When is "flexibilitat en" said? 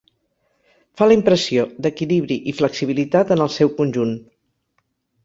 2.63-3.45